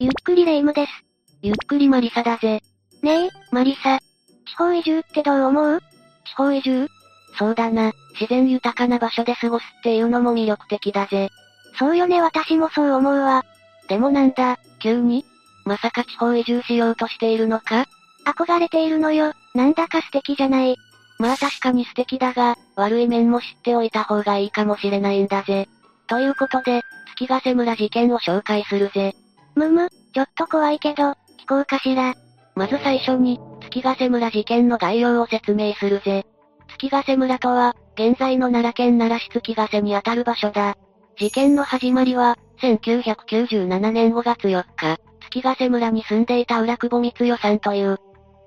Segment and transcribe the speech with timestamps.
[0.00, 0.92] ゆっくりレ夢ムです。
[1.42, 2.62] ゆっくりマリサだぜ。
[3.02, 3.98] ねえ、マリサ。
[4.46, 5.80] 地方移住ってどう思う？
[6.24, 6.86] 地方移住？
[7.36, 11.30] そうだな、自然豊かな場所で過ごすっていうのも魅力的だぜ。
[11.80, 13.44] そうよね私もそう思うわ。
[13.88, 15.24] でもなんだ、急に？
[15.64, 17.86] まさか地方移住しようとしているのか？
[18.24, 20.76] 憧れているのよ、なんだか素敵じゃない。
[21.18, 25.68] まあ確かに素敵だが、悪い面も知っておいた方がいいかもしれないんだぜ。
[26.06, 26.82] ということで、
[27.16, 29.16] 月ヶ瀬村事件を紹介するぜ。
[29.58, 31.16] むむ、ちょっと怖いけど、聞
[31.48, 32.14] こうかしら。
[32.54, 36.24] まず最初に、月ヶ瀬村事件の概要を説明するぜ。
[36.68, 40.76] 月ヶ瀬村とは、現在の奈良県奈良市月ヶ瀬にあたる場所だ。
[41.18, 47.98] 事件の始まりは、1997年5月4日、月ヶ瀬村に住んでいた浦久保光代さんという、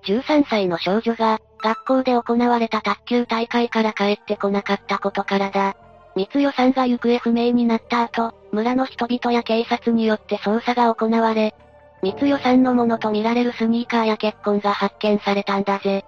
[0.06, 5.76] 13歳の少女が、学校で行われた卓球大会から帰ってこなかったことからだ。
[6.16, 11.56] 光代さんが行方不明になった後、村の人々や警察によって捜査が行われ、
[12.04, 16.04] 光代さんのものとみられるスニーカーや血痕が発見されたんだぜ。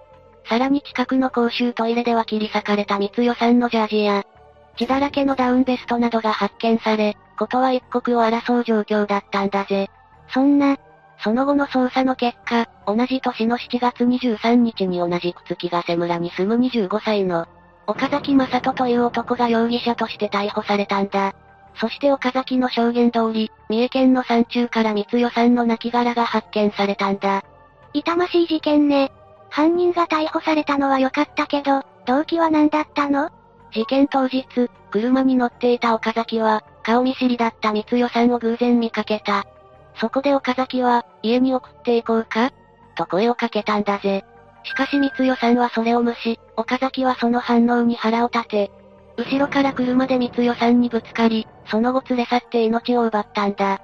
[0.50, 4.24] さらに近くの公衆トイレでは切り裂かれた光代さんのジャージや、
[4.78, 9.90] 血だらけのダウンベストなどが発見され、ことは一刻を争う状況だったんだぜ。
[10.34, 10.78] そんな、
[11.24, 17.48] その後の捜査の結果、同じ年の7月23日に同じく月ヶ瀬村に住む25歳の、
[17.86, 21.34] 岡崎正人という男が容疑者として逮捕されたんだ。
[21.76, 27.44] そして岡崎の証言通り、三重県の山中から三代さんの亡骸が発見されたんだ。
[27.94, 29.12] 痛ましい事件ね。
[29.50, 33.30] 犯人が逮捕されたのは良かったけど、動機は何だったの？
[33.72, 34.46] 事件当日、
[34.92, 39.46] 車に乗っていた岡崎は、顔見知りだった三代さんを偶然見かけた。
[39.96, 42.52] そこで岡崎は、家に送っていこうか？
[42.96, 44.24] と声をかけたんだぜ。
[44.64, 48.72] しかし三代さんはそれを無視、岡崎はその反応に腹を立て、
[49.18, 53.82] 後ろから車で三代さんにぶつかり、その後連れ去って命を奪ったんだ。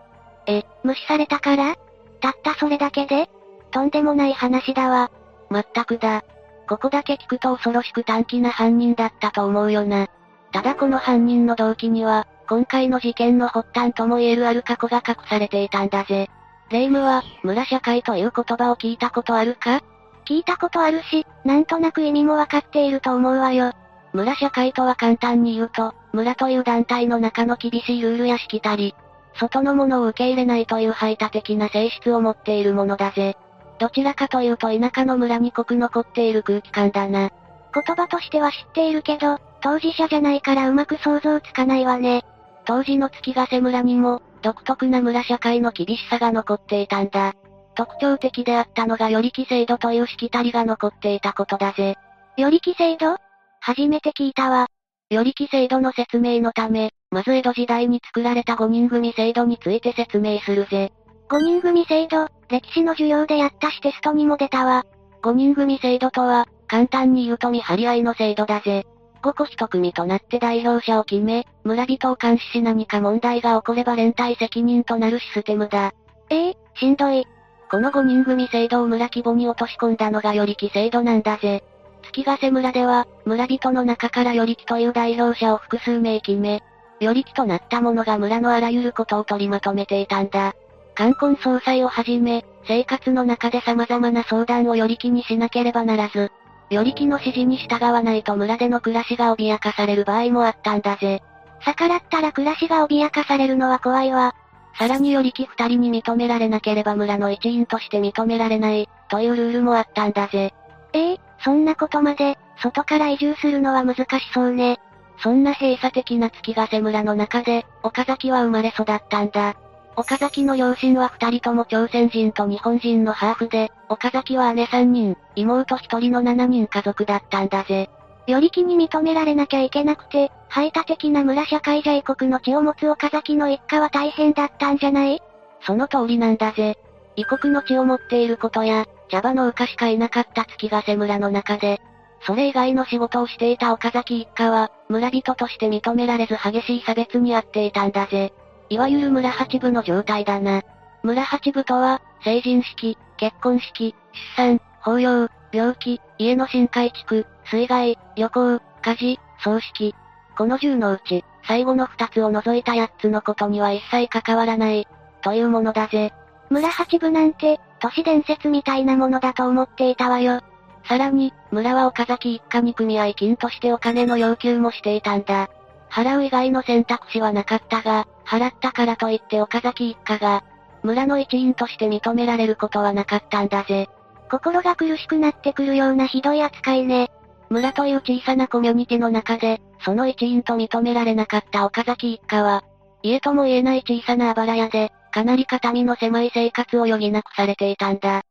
[0.48, 1.76] え、無視されたから？
[2.22, 3.30] たったそれだけで？
[3.72, 5.12] とんでもない話だわ。
[5.50, 6.24] まったくだ。
[6.68, 10.08] ここだけ聞くと恐ろしく短気な犯人だったと思うよな。
[10.52, 16.30] ただこの犯人の動機には、今回の事件の発端とも言えるある過去が隠されていたんだぜ。
[16.72, 19.82] 霊夢は、村社会という言葉を聞いたことあるか？
[20.30, 23.74] 聞いたことあるし、なんとなく意味もわかっていると思うわよ。
[24.14, 28.94] 村社会とは簡単に言うと、村という団体の中の厳しいルールやしきたり、
[29.40, 33.38] 外のものを受け入れないという排他的な性質を持っているものだぜ。
[33.80, 37.32] どちらかというと田舎の村に濃く残っている空気感だな。
[37.74, 42.24] 言葉としては知っているけど、当事者じゃないからうまく想像つかないわね。
[42.66, 47.34] 当時の月ヶ瀬村にも、独特な村社会の厳しさが残っていたんだ。
[47.80, 51.96] 特徴的であったのがより規制度というしきたりが残っていたことだぜ。
[52.36, 53.16] より規制度？
[53.62, 54.68] 初めて聞いたわ。
[55.10, 60.92] より規制度の説明のため、まず江戸時代に作られた5人組制度について説明するぜ。
[61.30, 64.86] 5人組制度、歴史の授業でやったしテストにも出たわ。
[65.24, 68.88] 5人組制度とは、簡単に言うと見張り合いの制度だぜ。
[69.24, 75.94] 5個一組となって代表者を決め、村人を監視し何か問題が起これば連帯責任となるシステムだ。
[76.30, 77.26] ええー、しんどい。
[77.70, 81.64] この5人組制度を村規模に落とし込んだのがより木制度なんだぜ。
[82.04, 86.64] 月ヶ瀬村では、村人の中からより木という代表者を複数名決め、
[87.00, 90.56] より木となった者が村のあらゆることを取りまとめていたんだ。
[90.96, 96.32] 冠婚葬祭をはじめ、生活の中で様々な相談をより木にしなければならず、
[96.70, 101.22] より木の指示に従わないと村での暮らしが脅かされる場合もあったんだぜ。
[101.66, 104.36] 逆らったら暮らしが脅かされるのは怖いわ。
[104.80, 110.54] さらにより木二人に認められなければ村の一員として認められない、というルールもあったんだぜ。
[110.94, 114.80] ええー、そんなことまで、外から移住するのは難しそうね。
[115.22, 119.58] そんな閉鎖的な月ヶ瀬村の中で、岡崎は生まれ育ったんだ。
[119.98, 127.90] 岡崎の両親は二人とも朝鮮人と日本人のハーフで、岡崎は姉三人、妹一人の七人家族だったんだぜ。
[128.30, 135.22] より気に認められなきゃいけなくて、排他的な村社会じゃ異国の血を持つ岡崎の一家は大変だったんじゃない？
[135.62, 136.78] その通りなんだぜ。
[137.16, 141.82] 異国の血を持っていることや、茶葉農家しかいなかった月ヶ瀬村の中で、
[142.22, 148.34] それ以外の仕事をしていた岡崎一家は、村人として認められず激しい差別にあっていたんだぜ。
[148.70, 150.62] いわゆる村八部の状態だな。
[151.02, 153.96] 村八部とは、成人式、結婚式、
[154.38, 159.96] 出産、法要、病気、家の新改築、水害、旅行、火事、葬式。
[160.38, 164.88] この10のうち、最後の2つを除いた8つのことには一切関わらない、
[165.22, 166.14] というものだぜ。
[166.50, 170.42] 村八部なんて、都市伝説みたいなものだと思っていたわよ。
[170.88, 175.50] さらに、村は岡崎一家に組合金としてお金の要求もしていたんだ。
[175.92, 180.44] 払う以外の選択肢はなかったが、払ったからといって岡崎一家が、
[180.84, 183.90] 村の一員として認められることはなかったんだぜ。
[184.30, 187.10] 心が苦しくなってくるようなひどい扱いね。
[187.50, 192.64] 村という小さなコミュニティの中で、その一員と認められなかった岡崎一家は、
[193.02, 198.22] 家とも言えない小さなあばら屋で、かなり肩身の狭い生活を余儀なくされていたんだ。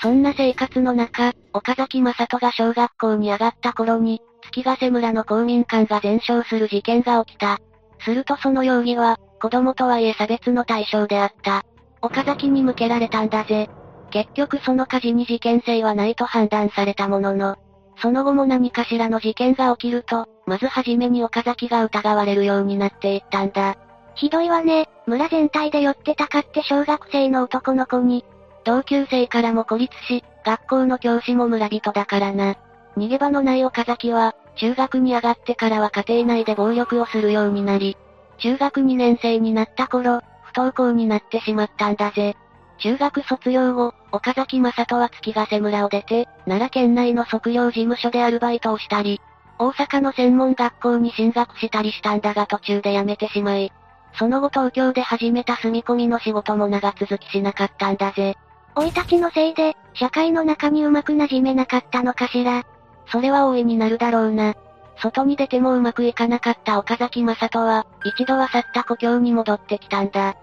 [0.00, 7.58] そんな生活の中、岡崎正人が小学校に上がった頃に、月ヶ瀬村の公民館が全焼する事件が起きた。
[8.00, 11.64] するとその容疑は、子供とはいえ差別の対象であった。
[12.00, 13.68] 岡崎に向けられたんだぜ。
[14.10, 17.56] 結局その火事に事件性はないと判断されたものの、
[18.00, 23.76] その後も何かしらの事件が起きると、まずはじめに岡崎が疑われるようになっていったんだ。
[24.14, 28.24] ひどいわね、村全体で寄ってたかって小学生の男の子に、
[28.64, 32.56] 同級生からも孤立し、学校の教師も村人だからな。
[32.96, 37.96] 逃げ場のない岡崎は、中学に上がってからは家庭内で暴力をするようになり、
[38.38, 42.36] 中学2年生になった頃、不登校になってしまったんだぜ。
[42.78, 49.20] 中学卒業後、岡崎正人は月ヶ瀬村を出て、奈良県内の測量事務所でアルバイトをしたり、
[49.58, 53.72] 大阪の専門学校に進学したりしたんだが途中で辞めてしまい、
[54.18, 58.36] その後東京で始めた住み込みの仕事も長続きしなかったんだぜ。
[58.76, 62.64] 老いたちのせいで、社会の中にうまく馴染めなかったのかしら。
[63.10, 64.54] それは大いになるだろうな。
[65.00, 70.36] 外に出てもうまくいかなかった岡崎正人は、一度は去った故郷に戻ってきたんだ。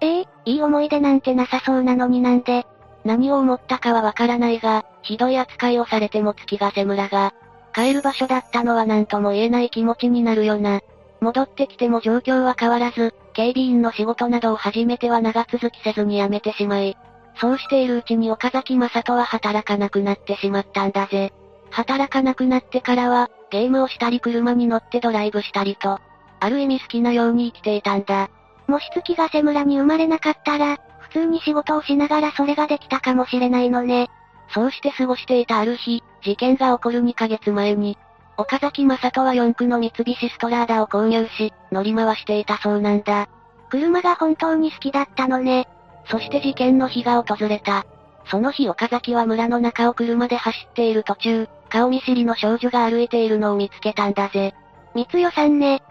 [0.00, 2.66] ええいい思い出なんてなさそうなのになんで。
[3.04, 7.32] 何を思ったかはわからないが、ひどい扱いをされても月ヶ瀬村が、
[7.74, 10.80] 帰る場所だったのは何とも言えない気持ちになるよな。
[11.20, 16.96] 戻ってきても状況は変わらず、警備員の仕事などを始めては長続きせずに辞めてしまい、
[17.36, 21.32] そうしているうちに岡崎正人は働かなくなってしまったんだぜ。
[21.70, 25.98] 働かなくなってからは、ゲームをしたり車に乗ってドライブしたりと、
[26.40, 28.30] ある意味好きなように生きていたんだ。
[28.70, 34.08] もし月ヶ瀬村に生まれなかったら、普通に仕事をしながらそれができたかもしれないのね。
[34.54, 37.98] そうして過ごしていたある日、事件が起こる2ヶ月前に、
[38.36, 43.28] 岡崎正人は4区の三菱ストラーダを購入し、乗り回していたそうなんだ。
[43.70, 45.68] 車が本当に好きだったのね。
[46.06, 47.84] そして事件の日が訪れた。
[48.26, 54.54] その日岡崎は村の中を車で走っている途中、顔見知りの少女が歩いているのを見つけたんだぜ。
[54.94, 55.82] 三代さんね。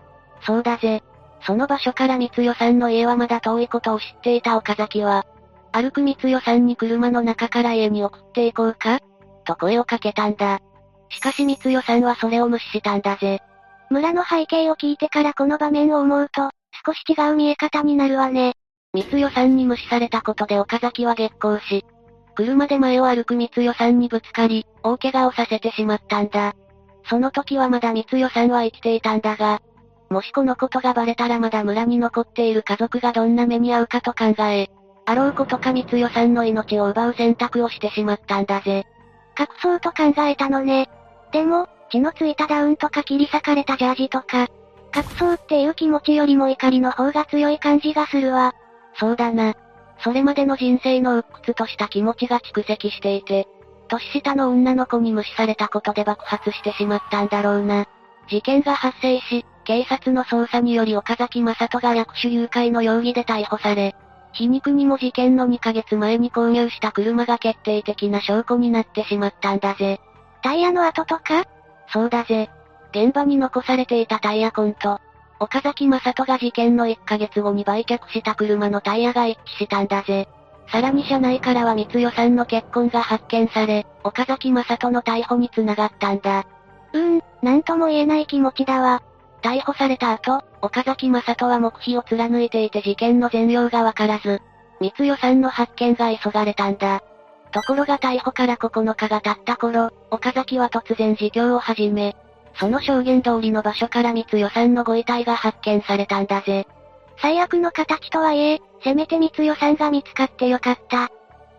[0.41, 1.03] そうだぜ。
[1.41, 5.25] その場所から三代さんの家はまだ遠いことを知っていた岡崎は、
[5.71, 8.99] 歩く三代さんに車の中から家に送っていこうか
[9.45, 10.59] と声をかけたんだ。
[11.09, 13.39] しかし三代さんはそれを無視したんだぜ。
[13.89, 16.49] 村の背景を聞いてからこの場面を思うと、
[16.85, 18.53] 少し違う見え方になるわね。
[18.93, 21.85] 三代さんに無視されたことで岡崎は激高し、
[22.35, 26.53] 車で前を歩く三代さんにぶつかり、大怪我をさせてしまったんだ。
[27.09, 29.61] その時はまだ三代さんは生きていたんだが、
[30.09, 34.69] もしこのことがバレたらまだ村に残っている家族がどんな目に遭うかと考え、
[35.05, 38.85] あろうことか三代さんの命を奪う選択をしてしまったんだぜ。
[39.39, 40.89] 隠そうと考えたのね。
[41.31, 44.47] でも、血のついたダウンとか切り裂かれたジャージとか、
[44.95, 48.53] 隠そうっていう気持ちよりも怒りの方が強い感じがするわ。
[48.99, 49.53] そうだな。
[50.03, 53.47] それまでの人生の鬱屈とした気持ちが蓄積していて、
[53.87, 57.87] 年下の女の子に無視されたことで爆発してしまったんだろうな。
[58.29, 63.95] 事件が発生し、警察の捜査により岡崎正人が略取誘拐の容疑で逮捕され、
[64.31, 70.01] 皮肉にも事件の2ヶ月前に購入した車が決定的な証拠になってしまったんだぜ。
[70.41, 71.45] タイヤの跡とか？
[71.93, 72.49] そうだぜ。
[72.95, 74.99] 現場に残されていたタイヤ痕と、
[75.39, 80.27] 岡崎正人が事件の1ヶ月後に売却した車のタイヤが一致したんだぜ。
[80.71, 86.47] さらに車内からは三代さんの結婚が発見され、岡崎正人の逮捕につながったんだ。
[86.93, 89.03] うーん、なんとも言えない気持ちだわ。
[89.41, 94.41] 逮捕された後、岡崎正人は黙秘を貫いていて事件の全容がわからず、
[94.79, 97.01] 三代さんの発見が急がれたんだ。
[97.51, 102.15] ところが逮捕から9日が経った頃、岡崎は突然自供を始め、
[102.55, 106.67] その証言通りの場所から三代さんのご遺体が発見されたんだぜ。
[107.21, 111.09] 最悪の形とはいえ、せめて三代さんが見つかってよかった。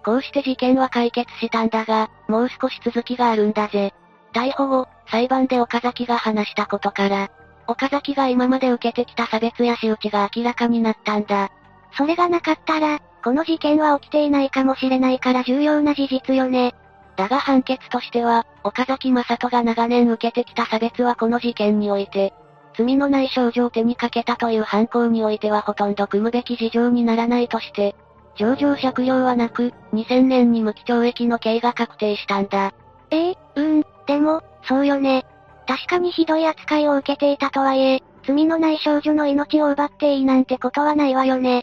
[0.05, 3.93] こうして事件は解決したんだが、もう少し続きがあるんだぜ。
[4.33, 7.31] 逮捕後、裁判で岡崎が話したことから、
[7.71, 11.51] 岡崎が今まで受けてきた差別や仕打ちが明らかになったんだ。
[11.97, 16.75] それがなかったら、この事件は起きていないかもしれないから重要な事実よね。
[17.17, 22.33] だが判決としては、岡崎正人が長年受けてきた差別はこの事件において、
[22.77, 27.95] 罪のない少女を手にかけたという犯行においてはほとんど組むべき事情にならないとして、
[28.37, 32.73] 上場借用はなく、2000年に無期懲役の刑が確定したんだ。
[33.11, 35.25] ええうん、でも、そうよね。
[35.71, 41.63] 確かにひどい扱いを受けていたとはいえ、罪のない少女の命を奪っていいなんてことはないわよね。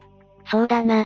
[0.49, 1.03] そうだな。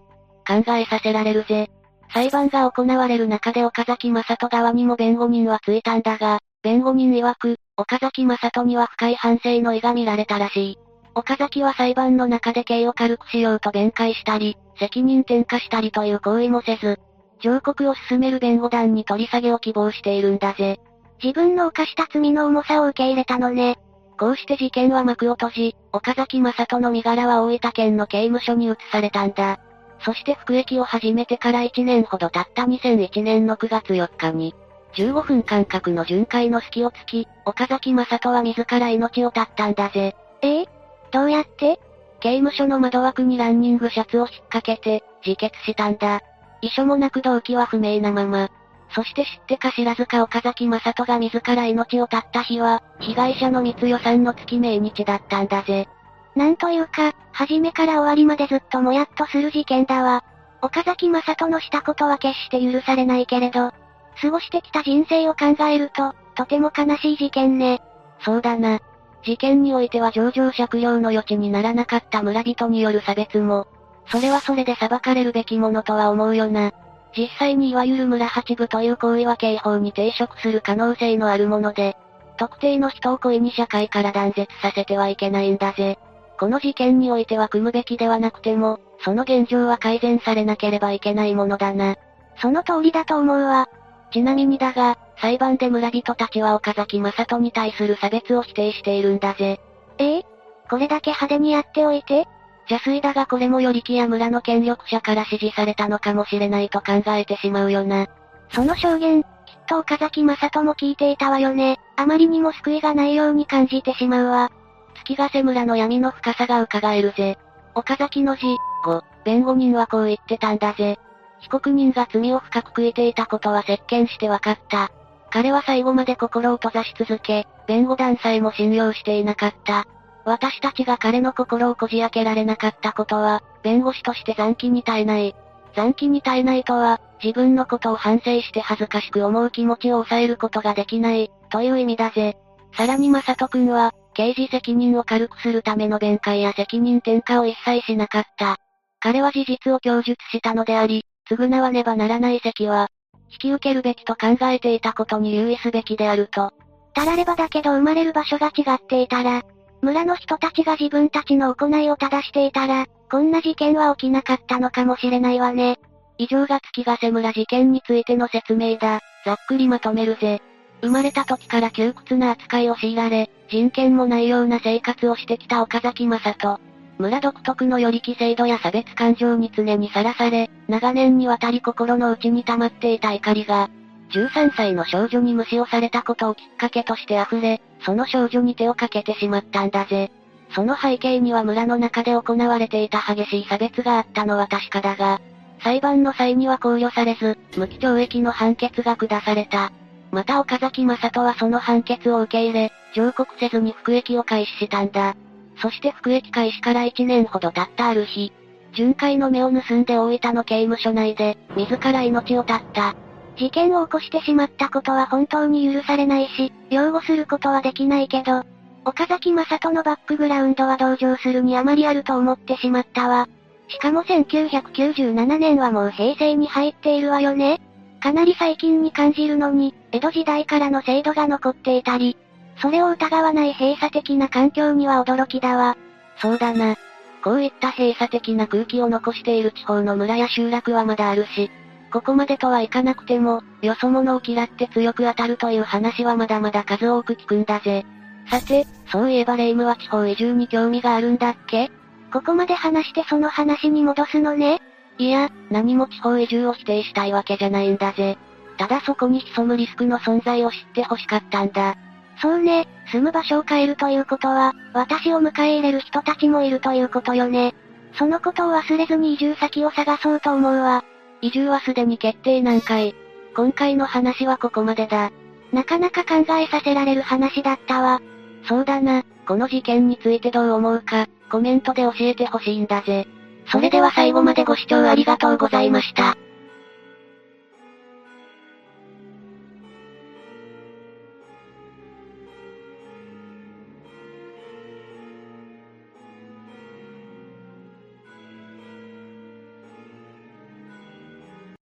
[0.47, 1.71] 考えさせられるぜ。
[2.13, 10.77] 裁判が行われる中で岡崎正人側にも弁護人はついたんだが、弁護人曰く、岡崎正人には深い反省の意が見られたらしい。
[11.15, 16.99] 岡崎は裁判の中で刑を軽くしようと弁解したり、責任転嫁したりという行為もせず、
[17.39, 20.79] 上告を進める弁護団に取り下げを希望しているんだぜ。
[21.23, 23.77] 自分の犯した罪の重さを受け入れたのね。
[24.19, 29.59] こうして事件は幕を閉じ、岡崎正人の身柄は大分県の刑務所に移されたんだ。
[30.03, 34.55] そして服役を始めてから1年ほど経った2001年の9月4日に、
[34.95, 40.15] 15分間隔の巡回の隙を突き、岡崎正人は自ら命を絶ったんだぜ。
[40.41, 40.65] ええ？
[41.11, 41.79] どうやって？
[42.19, 46.21] 刑務所の窓枠にランニングシャツを引っ掛けて、自決したんだ。
[46.61, 48.49] 遺書もなく動機は不明なまま。
[48.93, 55.87] そして知ってか知らずか岡崎正人が自ら命を絶った日は、被害者の三代さんの月命日だったんだぜ。
[56.35, 60.23] なんというか、初めから終わりまでずっともやっとする事件だわ。
[60.61, 63.73] 岡崎正人のしたことは決して許されないけれど、
[64.21, 67.81] 過ごしてきた人生を考えると、とても悲しい事件ね。
[68.19, 68.79] そうだな。
[69.23, 73.67] 事件においては上場借用の余地にならなかった村人による差別も、
[74.07, 76.71] それはそれで裁かれるべきものとは思うよな。
[77.15, 81.97] 実際にいわゆる村八部という行為は刑法に抵触する可能性のあるもので、
[82.37, 85.99] 特定の人を故意に社会から断絶させてはいけないんだぜ。
[86.39, 91.97] この事件においては組むべきではなくても、その現状は改善されなければいけないものだな。
[92.41, 93.69] その通りだと思うわ。
[94.11, 99.59] ちなみにだが、裁判で村人たちは岡崎正人に対する差別を否定しているんだぜ。
[99.99, 100.25] ええ
[100.69, 102.25] これだけ派手にやっておいて
[102.71, 108.07] 邪推だがこれもより木や村の権力者から指示されたのかもしれないと考えてしまうよな。
[108.49, 109.27] その証言、きっ
[109.67, 111.79] と岡崎正人も聞いていたわよね。
[111.97, 114.49] あまりにも救いがないように感じてしまうわ。
[114.95, 117.37] 月ヶ瀬村の闇の深さが伺えるぜ。
[117.75, 118.43] 岡崎の字、
[118.85, 120.97] 後、弁護人はこう言ってたんだぜ。
[121.39, 124.91] 被告人が罪を深く悔いていたことは接見して分かった。
[125.29, 129.87] 彼は最後まで心を閉ざし続け、弁護団さえも信用していなかった。
[130.25, 135.35] 私たちが彼の心をこじ開けられなかったことは、弁護士として残機に耐えない。
[135.75, 142.37] 残機に耐えないとは、自分のことを反省して恥ずかしく思う気持ちを抑えることができない、という意味だぜ。
[142.75, 148.57] さらにマサト君は、刑事責任を軽くするための弁解や責任転嫁を一切しなかった。
[148.99, 152.89] 彼は事実を供述したのであり、償わねばならない責は、
[153.31, 156.51] 引き受けるべきと考えていたことに留意すべきであると。
[156.93, 159.43] たらればだけど生まれる場所が違っていたら、
[159.81, 165.79] 村の人たちが自分たちの行いを正していたら、こんな事件は起きなかったのかもしれないわね。
[166.17, 169.01] 以上が月ヶ瀬村事件についての説明だ。
[169.25, 170.41] ざっくりまとめるぜ。
[170.81, 176.59] 生まれた時から窮屈な扱いを強いられ、人権もないような生活をしてきた岡崎正人。
[176.97, 183.69] 村独特の寄り気制度や差別感情に常にさらされ、長年にわたり心の内に溜まっていた怒りが、
[184.11, 190.11] 13歳の少女に無視をされたことをきっかけとして溢れ、その少女に手をかけてしまったんだぜ。
[190.53, 195.21] その背景には村の中で行われていた激しい差別があったのは確かだが、
[195.63, 199.71] 裁判の際には考慮されず、無期懲役の判決が下された。
[200.11, 205.15] また岡崎正人はその判決を受け入れ、上告せずに服役を開始したんだ。
[205.61, 208.33] そして服役開始から1年ほど経ったある日、
[208.73, 212.95] 巡回の目を盗んで大分の刑務所内で、自ら命を絶った。
[213.41, 218.43] 事件を起こしてしまったことは本当に許されないし、擁護することはできないけど、
[218.85, 223.27] 岡崎正人のバックグラウンドは同情するにあまりあると思ってしまったわ。
[223.67, 227.59] しかも1997年はもう平成に入っているわよね
[228.01, 232.17] かなり最近に感じるのに、江戸時代からの制度が残っていたり、
[232.61, 235.75] それを疑わない閉鎖的な環境には驚きだわ。
[236.17, 236.75] そうだな。
[237.23, 241.49] こういった閉鎖的な空気を残している地方の村や集落はまだあるし、
[241.91, 247.85] ここまでとはいかなくても、よそ者を嫌って強く当たるという話はまだまだ数多く聞くんだぜ。
[248.29, 251.69] さて、そういえばレイムは地方移住に興味があるんだっけ？
[252.13, 254.61] ここまで話してその話に戻すのね
[254.97, 258.17] いや、何も地方移住を否定したいわけじゃないんだぜ。
[258.57, 261.75] ただそこに潜むリスクの存在を知って欲しかったんだ。
[262.21, 267.55] そうね、住む場所を変えるということは、私を迎え入れる人たちもいるということよね。
[267.95, 270.83] そのことを忘れずに移住先を探そうと思うわ。
[271.21, 272.95] 移住はすでに決定難解。
[273.35, 275.11] 今回の話はここまでだ。
[275.53, 278.01] なかなか考えさせられる話だったわ。
[278.47, 283.07] そうだな、この事件についてどう思うか、コメントで教えてほしいんだぜ。
[283.51, 286.17] それでは最後までご視聴ありがとうございました。